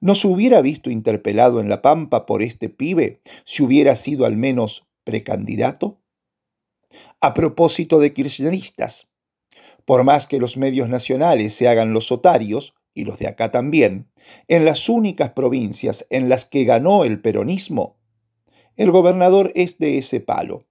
¿No 0.00 0.16
se 0.16 0.26
hubiera 0.26 0.60
visto 0.62 0.90
interpelado 0.90 1.60
en 1.60 1.68
La 1.68 1.80
Pampa 1.80 2.26
por 2.26 2.42
este 2.42 2.68
pibe 2.68 3.20
si 3.44 3.62
hubiera 3.62 3.94
sido 3.94 4.26
al 4.26 4.36
menos 4.36 4.84
precandidato? 5.04 6.00
A 7.20 7.34
propósito 7.34 8.00
de 8.00 8.12
kirchneristas, 8.12 9.10
por 9.84 10.02
más 10.02 10.26
que 10.26 10.38
los 10.38 10.56
medios 10.56 10.88
nacionales 10.88 11.54
se 11.54 11.68
hagan 11.68 11.92
los 11.92 12.10
otarios, 12.10 12.74
y 12.94 13.04
los 13.04 13.18
de 13.18 13.28
acá 13.28 13.52
también, 13.52 14.10
en 14.48 14.64
las 14.64 14.88
únicas 14.88 15.30
provincias 15.32 16.04
en 16.10 16.28
las 16.28 16.46
que 16.46 16.64
ganó 16.64 17.04
el 17.04 17.20
peronismo, 17.20 17.96
el 18.74 18.90
gobernador 18.90 19.52
es 19.54 19.78
de 19.78 19.98
ese 19.98 20.18
palo. 20.18 20.66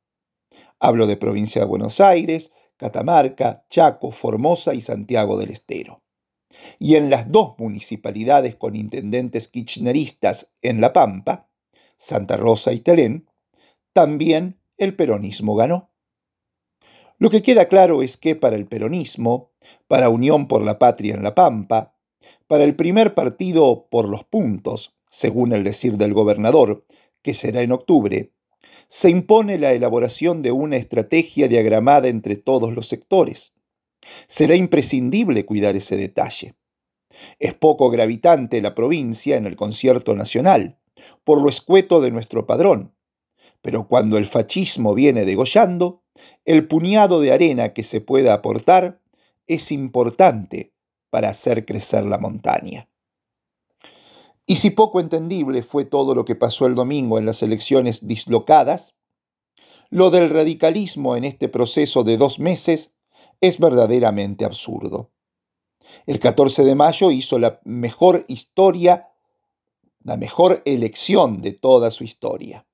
Hablo 0.79 1.07
de 1.07 1.17
provincia 1.17 1.61
de 1.61 1.67
Buenos 1.67 2.01
Aires, 2.01 2.51
Catamarca, 2.77 3.65
Chaco, 3.69 4.11
Formosa 4.11 4.73
y 4.73 4.81
Santiago 4.81 5.37
del 5.37 5.49
Estero 5.51 6.05
y 6.79 6.95
en 6.95 7.09
las 7.09 7.31
dos 7.31 7.55
municipalidades 7.57 8.55
con 8.55 8.75
intendentes 8.75 9.47
kirchneristas 9.47 10.51
en 10.61 10.81
La 10.81 10.93
Pampa, 10.93 11.49
Santa 11.97 12.37
Rosa 12.37 12.73
y 12.73 12.79
Telén, 12.79 13.29
también 13.93 14.59
el 14.77 14.95
peronismo 14.95 15.55
ganó. 15.55 15.91
Lo 17.17 17.29
que 17.29 17.41
queda 17.41 17.67
claro 17.67 18.01
es 18.01 18.17
que 18.17 18.35
para 18.35 18.57
el 18.57 18.67
peronismo, 18.67 19.51
para 19.87 20.09
Unión 20.09 20.47
por 20.47 20.61
la 20.61 20.77
Patria 20.79 21.15
en 21.15 21.23
La 21.23 21.33
Pampa, 21.33 21.95
para 22.47 22.63
el 22.63 22.75
primer 22.75 23.13
partido 23.13 23.87
por 23.89 24.09
los 24.09 24.25
puntos, 24.25 24.95
según 25.09 25.53
el 25.53 25.63
decir 25.63 25.97
del 25.97 26.13
gobernador, 26.13 26.85
que 27.21 27.33
será 27.33 27.61
en 27.61 27.71
octubre, 27.71 28.33
se 28.87 29.09
impone 29.09 29.57
la 29.57 29.73
elaboración 29.73 30.41
de 30.41 30.51
una 30.51 30.77
estrategia 30.77 31.47
diagramada 31.47 32.07
entre 32.07 32.35
todos 32.35 32.73
los 32.73 32.87
sectores 32.87 33.55
Será 34.27 34.55
imprescindible 34.55 35.45
cuidar 35.45 35.75
ese 35.75 35.97
detalle. 35.97 36.55
Es 37.39 37.53
poco 37.53 37.89
gravitante 37.89 38.61
la 38.61 38.75
provincia 38.75 39.37
en 39.37 39.45
el 39.45 39.55
concierto 39.55 40.15
nacional, 40.15 40.79
por 41.23 41.41
lo 41.41 41.49
escueto 41.49 42.01
de 42.01 42.11
nuestro 42.11 42.45
padrón. 42.45 42.93
Pero 43.61 43.87
cuando 43.87 44.17
el 44.17 44.25
fascismo 44.25 44.93
viene 44.93 45.25
degollando, 45.25 46.03
el 46.43 46.67
puñado 46.67 47.19
de 47.19 47.31
arena 47.33 47.73
que 47.73 47.83
se 47.83 48.01
pueda 48.01 48.33
aportar 48.33 49.01
es 49.47 49.71
importante 49.71 50.73
para 51.09 51.29
hacer 51.29 51.65
crecer 51.65 52.05
la 52.05 52.17
montaña. 52.17 52.89
Y 54.45 54.57
si 54.57 54.69
poco 54.69 54.99
entendible 54.99 55.63
fue 55.63 55.85
todo 55.85 56.13
lo 56.13 56.25
que 56.25 56.35
pasó 56.35 56.67
el 56.67 56.75
domingo 56.75 57.17
en 57.17 57.25
las 57.25 57.41
elecciones 57.41 58.07
dislocadas, 58.07 58.95
lo 59.89 60.11
del 60.11 60.29
radicalismo 60.29 61.15
en 61.15 61.23
este 61.23 61.49
proceso 61.49 62.03
de 62.03 62.17
dos 62.17 62.39
meses 62.39 62.93
es 63.41 63.59
verdaderamente 63.59 64.45
absurdo. 64.45 65.11
El 66.05 66.19
14 66.19 66.63
de 66.63 66.75
mayo 66.75 67.11
hizo 67.11 67.39
la 67.39 67.59
mejor 67.63 68.25
historia 68.27 69.09
la 70.05 70.17
mejor 70.17 70.61
elección 70.65 71.41
de 71.41 71.51
toda 71.51 71.89
su 71.89 72.03
historia. 72.03 72.67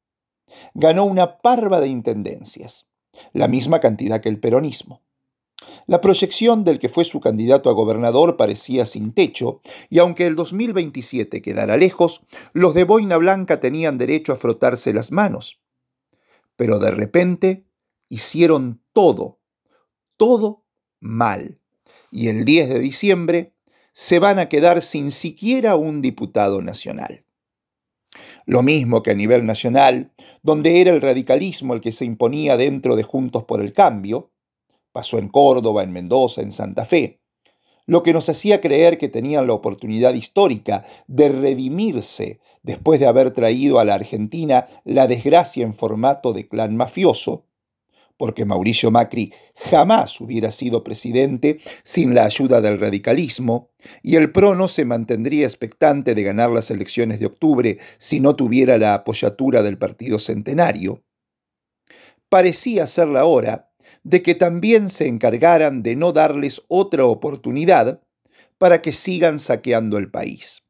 Ganó 0.73 1.05
una 1.05 1.37
parva 1.39 1.79
de 1.79 1.87
intendencias, 1.87 2.87
la 3.31 3.47
misma 3.47 3.79
cantidad 3.79 4.19
que 4.19 4.27
el 4.27 4.39
peronismo. 4.39 5.01
La 5.87 6.01
proyección 6.01 6.63
del 6.63 6.79
que 6.79 6.89
fue 6.89 7.05
su 7.05 7.19
candidato 7.19 7.69
a 7.69 7.73
gobernador 7.73 8.37
parecía 8.37 8.85
sin 8.85 9.13
techo, 9.13 9.61
y 9.89 9.99
aunque 9.99 10.27
el 10.27 10.35
2027 10.35 11.41
quedara 11.41 11.77
lejos, 11.77 12.25
los 12.53 12.73
de 12.73 12.83
Boina 12.83 13.17
Blanca 13.17 13.59
tenían 13.59 13.97
derecho 13.97 14.33
a 14.33 14.37
frotarse 14.37 14.93
las 14.93 15.11
manos. 15.11 15.61
Pero 16.55 16.79
de 16.79 16.91
repente 16.91 17.65
hicieron 18.09 18.81
todo, 18.93 19.39
todo 20.17 20.65
mal. 20.99 21.59
Y 22.11 22.27
el 22.27 22.45
10 22.45 22.69
de 22.69 22.79
diciembre 22.79 23.53
se 23.93 24.19
van 24.19 24.39
a 24.39 24.49
quedar 24.49 24.81
sin 24.81 25.11
siquiera 25.11 25.75
un 25.75 26.01
diputado 26.01 26.61
nacional. 26.61 27.25
Lo 28.45 28.63
mismo 28.63 29.03
que 29.03 29.11
a 29.11 29.15
nivel 29.15 29.45
nacional, 29.45 30.11
donde 30.43 30.81
era 30.81 30.91
el 30.91 31.01
radicalismo 31.01 31.73
el 31.73 31.81
que 31.81 31.91
se 31.91 32.05
imponía 32.05 32.57
dentro 32.57 32.95
de 32.95 33.03
Juntos 33.03 33.45
por 33.45 33.61
el 33.61 33.73
Cambio, 33.73 34.31
pasó 34.91 35.17
en 35.17 35.29
Córdoba, 35.29 35.83
en 35.83 35.91
Mendoza, 35.91 36.41
en 36.41 36.51
Santa 36.51 36.85
Fe, 36.85 37.21
lo 37.85 38.03
que 38.03 38.13
nos 38.13 38.29
hacía 38.29 38.61
creer 38.61 38.97
que 38.97 39.09
tenían 39.09 39.47
la 39.47 39.53
oportunidad 39.53 40.13
histórica 40.13 40.85
de 41.07 41.29
redimirse 41.29 42.39
después 42.63 42.99
de 42.99 43.07
haber 43.07 43.31
traído 43.31 43.79
a 43.79 43.85
la 43.85 43.95
Argentina 43.95 44.65
la 44.85 45.07
desgracia 45.07 45.65
en 45.65 45.73
formato 45.73 46.31
de 46.33 46.47
clan 46.47 46.75
mafioso, 46.75 47.45
porque 48.17 48.45
Mauricio 48.45 48.91
Macri 48.91 49.33
jamás 49.55 50.21
hubiera 50.21 50.51
sido 50.51 50.83
presidente 50.83 51.59
sin 51.83 52.13
la 52.13 52.25
ayuda 52.25 52.61
del 52.61 52.79
radicalismo, 52.79 53.71
y 54.03 54.15
el 54.15 54.31
PRO 54.31 54.53
no 54.53 54.67
se 54.67 54.85
mantendría 54.85 55.45
expectante 55.45 56.13
de 56.13 56.21
ganar 56.21 56.51
las 56.51 56.69
elecciones 56.69 57.19
de 57.19 57.25
octubre 57.25 57.79
si 57.97 58.19
no 58.19 58.35
tuviera 58.35 58.77
la 58.77 58.93
apoyatura 58.93 59.63
del 59.63 59.79
Partido 59.79 60.19
Centenario. 60.19 61.03
Parecía 62.29 62.85
ser 62.85 63.07
la 63.07 63.25
hora 63.25 63.70
de 64.03 64.21
que 64.21 64.35
también 64.35 64.89
se 64.89 65.07
encargaran 65.07 65.83
de 65.83 65.95
no 65.95 66.11
darles 66.11 66.63
otra 66.67 67.05
oportunidad 67.05 68.01
para 68.57 68.81
que 68.81 68.91
sigan 68.91 69.39
saqueando 69.39 69.97
el 69.97 70.09
país. 70.09 70.65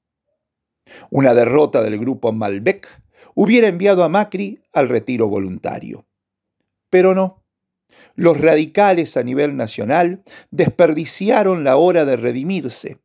Una 1.10 1.34
derrota 1.34 1.82
del 1.82 1.98
grupo 1.98 2.32
Malbec 2.32 2.88
hubiera 3.36 3.68
enviado 3.68 4.04
a 4.04 4.10
Macri 4.10 4.62
al 4.74 4.90
retiro 4.90 5.28
voluntario. 5.28 6.06
Pero 6.90 7.16
no. 7.16 7.44
Los 8.16 8.40
radicales 8.40 9.18
a 9.18 9.24
nivel 9.24 9.56
nacional 9.56 10.24
desperdiciaron 10.50 11.64
la 11.64 11.78
hora 11.78 12.06
de 12.06 12.18
redimirse. 12.18 13.00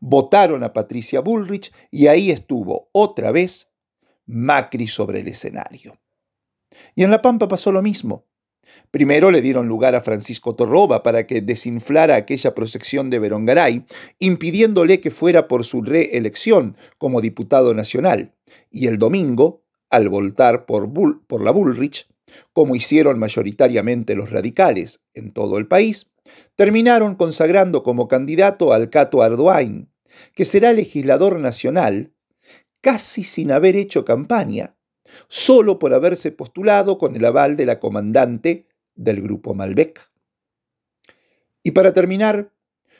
Votaron 0.00 0.64
a 0.64 0.72
Patricia 0.72 1.20
Bullrich 1.20 1.72
y 1.90 2.08
ahí 2.08 2.30
estuvo 2.30 2.88
otra 2.92 3.32
vez 3.32 3.70
Macri 4.26 4.86
sobre 4.88 5.20
el 5.20 5.28
escenario. 5.28 5.98
Y 6.94 7.02
en 7.04 7.10
La 7.10 7.22
Pampa 7.22 7.48
pasó 7.48 7.72
lo 7.72 7.82
mismo. 7.82 8.26
Primero 8.90 9.30
le 9.30 9.40
dieron 9.40 9.68
lugar 9.68 9.94
a 9.94 10.00
Francisco 10.00 10.54
Torroba 10.54 11.02
para 11.02 11.26
que 11.26 11.40
desinflara 11.40 12.16
aquella 12.16 12.54
procesión 12.54 13.10
de 13.10 13.18
Berongaray, 13.18 13.84
impidiéndole 14.18 15.00
que 15.00 15.10
fuera 15.10 15.48
por 15.48 15.64
su 15.64 15.82
reelección 15.82 16.74
como 16.98 17.20
diputado 17.20 17.74
nacional. 17.74 18.34
Y 18.70 18.86
el 18.86 18.98
domingo, 18.98 19.62
al 19.90 20.08
voltar 20.08 20.66
por, 20.66 20.90
por 21.26 21.42
la 21.42 21.50
Bullrich, 21.50 22.08
como 22.52 22.76
hicieron 22.76 23.18
mayoritariamente 23.18 24.14
los 24.14 24.30
radicales 24.30 25.02
en 25.14 25.32
todo 25.32 25.58
el 25.58 25.66
país, 25.66 26.10
terminaron 26.56 27.16
consagrando 27.16 27.82
como 27.82 28.08
candidato 28.08 28.72
al 28.72 28.90
Cato 28.90 29.22
Arduin, 29.22 29.90
que 30.34 30.44
será 30.44 30.72
legislador 30.72 31.38
nacional 31.38 32.12
casi 32.80 33.24
sin 33.24 33.52
haber 33.52 33.76
hecho 33.76 34.04
campaña, 34.04 34.74
solo 35.28 35.78
por 35.78 35.94
haberse 35.94 36.32
postulado 36.32 36.98
con 36.98 37.16
el 37.16 37.24
aval 37.24 37.56
de 37.56 37.66
la 37.66 37.80
comandante 37.80 38.66
del 38.94 39.20
grupo 39.22 39.54
Malbec. 39.54 40.00
Y 41.62 41.72
para 41.72 41.92
terminar, 41.92 42.52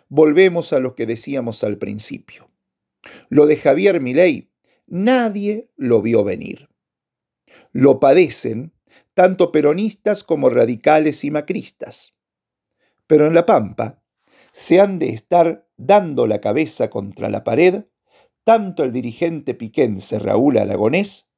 volvemos 0.09 0.73
a 0.73 0.81
lo 0.81 0.95
que 0.95 1.07
decíamos 1.07 1.65
al 1.65 1.79
principio. 1.79 2.51
Lo 3.29 3.47
de 3.47 3.57
Javier 3.57 4.01
Milei, 4.01 4.51
nadie 4.87 5.71
lo 5.77 6.03
vio 6.03 6.25
venir. 6.25 6.69
Lo 7.73 8.01
padecen 8.01 8.73
tanto 9.15 9.53
peronistas 9.53 10.25
como 10.25 10.51
radicales 10.51 11.25
y 11.25 11.31
macristas. 11.31 12.15
Pero 13.07 13.27
en 13.27 13.35
La 13.35 13.47
Pampa 13.47 14.03
se 14.53 14.81
han 14.81 14.99
de 14.99 15.11
estar 15.11 15.67
dando 15.77 16.27
la 16.27 16.41
cabeza 16.41 16.91
contra 16.91 17.31
la 17.31 17.45
pared 17.45 17.85
tanto 18.45 18.83
el 18.83 18.93
dirigente 18.93 19.55
piquense 19.55 20.19
Raúl 20.19 20.59
Aragonés 20.59 21.29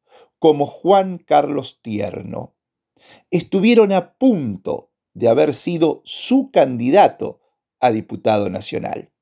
como 0.42 0.66
Juan 0.66 1.18
Carlos 1.18 1.78
Tierno. 1.82 2.56
Estuvieron 3.30 3.92
a 3.92 4.14
punto 4.14 4.90
de 5.14 5.28
haber 5.28 5.54
sido 5.54 6.02
su 6.04 6.50
candidato 6.50 7.38
a 7.78 7.92
diputado 7.92 8.50
nacional. 8.50 9.12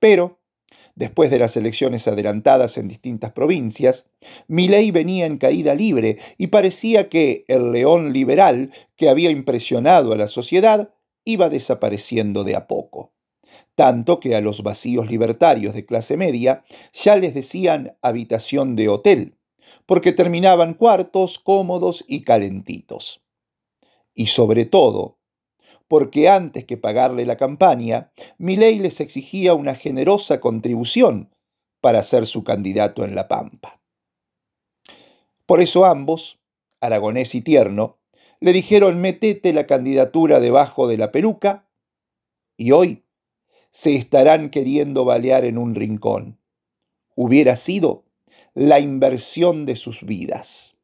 Pero 0.00 0.40
Después 0.96 1.30
de 1.30 1.38
las 1.38 1.56
elecciones 1.56 2.08
adelantadas 2.08 2.76
en 2.76 2.88
distintas 2.88 3.30
provincias, 3.32 4.10
Milei 4.48 4.90
venía 4.90 5.26
en 5.26 5.38
caída 5.38 5.74
libre 5.74 6.18
y 6.36 6.48
parecía 6.48 7.08
que 7.08 7.44
el 7.46 7.70
león 7.70 8.12
liberal 8.12 8.72
que 8.96 9.08
había 9.08 9.30
impresionado 9.30 10.12
a 10.12 10.16
la 10.16 10.26
sociedad 10.26 10.92
iba 11.24 11.48
desapareciendo 11.48 12.42
de 12.42 12.56
a 12.56 12.66
poco. 12.66 13.14
Tanto 13.76 14.18
que 14.18 14.34
a 14.34 14.40
los 14.40 14.62
vacíos 14.64 15.08
libertarios 15.08 15.72
de 15.72 15.86
clase 15.86 16.16
media 16.16 16.64
ya 16.92 17.16
les 17.16 17.32
decían 17.32 17.96
habitación 18.02 18.74
de 18.74 18.88
hotel, 18.88 19.39
porque 19.86 20.12
terminaban 20.12 20.74
cuartos 20.74 21.38
cómodos 21.38 22.04
y 22.06 22.22
calentitos. 22.22 23.22
Y 24.14 24.26
sobre 24.26 24.64
todo, 24.64 25.18
porque 25.88 26.28
antes 26.28 26.64
que 26.64 26.76
pagarle 26.76 27.26
la 27.26 27.36
campaña, 27.36 28.12
Milei 28.38 28.78
les 28.78 29.00
exigía 29.00 29.54
una 29.54 29.74
generosa 29.74 30.38
contribución 30.38 31.34
para 31.80 32.02
ser 32.02 32.26
su 32.26 32.44
candidato 32.44 33.04
en 33.04 33.14
La 33.14 33.26
Pampa. 33.26 33.80
Por 35.46 35.60
eso 35.60 35.84
ambos, 35.84 36.38
Aragonés 36.80 37.34
y 37.34 37.40
Tierno, 37.40 37.98
le 38.38 38.52
dijeron 38.52 39.00
metete 39.00 39.52
la 39.52 39.66
candidatura 39.66 40.38
debajo 40.38 40.86
de 40.86 40.96
la 40.96 41.10
peluca 41.10 41.68
y 42.56 42.70
hoy 42.70 43.04
se 43.70 43.96
estarán 43.96 44.50
queriendo 44.50 45.04
balear 45.04 45.44
en 45.44 45.58
un 45.58 45.74
rincón. 45.74 46.38
Hubiera 47.14 47.56
sido 47.56 48.04
la 48.54 48.80
inversión 48.80 49.66
de 49.66 49.76
sus 49.76 50.02
vidas. 50.02 50.76